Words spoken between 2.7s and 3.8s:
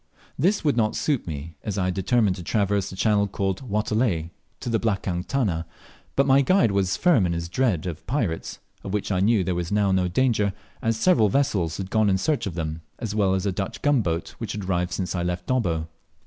the channel called